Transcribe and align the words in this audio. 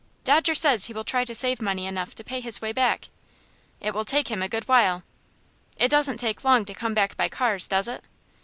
"Dodger 0.23 0.55
says 0.55 0.85
he 0.85 0.93
will 0.93 1.03
try 1.03 1.23
to 1.23 1.35
save 1.35 1.61
money 1.61 1.85
enough 1.85 2.15
to 2.15 2.23
pay 2.23 2.39
his 2.39 2.59
way 2.59 2.71
back." 2.71 3.09
"It 3.79 3.93
will 3.93 4.03
take 4.03 4.29
him 4.29 4.41
a 4.41 4.49
good 4.49 4.67
while." 4.67 5.03
"It 5.77 5.89
doesn't 5.89 6.17
take 6.17 6.43
long 6.43 6.65
to 6.65 6.73
come 6.73 6.95
back 6.95 7.15
by 7.15 7.29
cars, 7.29 7.67
does 7.67 7.87
it?" 7.87 8.03